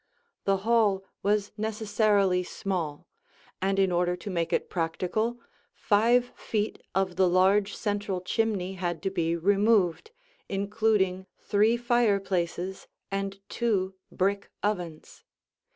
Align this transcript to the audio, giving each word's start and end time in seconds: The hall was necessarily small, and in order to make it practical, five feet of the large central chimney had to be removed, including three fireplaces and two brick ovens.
The 0.45 0.57
hall 0.65 1.05
was 1.21 1.51
necessarily 1.57 2.41
small, 2.41 3.07
and 3.61 3.77
in 3.77 3.91
order 3.91 4.15
to 4.15 4.31
make 4.31 4.51
it 4.51 4.67
practical, 4.67 5.39
five 5.75 6.25
feet 6.35 6.81
of 6.95 7.17
the 7.17 7.29
large 7.29 7.75
central 7.75 8.19
chimney 8.19 8.73
had 8.73 9.03
to 9.03 9.11
be 9.11 9.35
removed, 9.37 10.09
including 10.49 11.27
three 11.37 11.77
fireplaces 11.77 12.87
and 13.11 13.39
two 13.47 13.93
brick 14.11 14.49
ovens. 14.63 15.23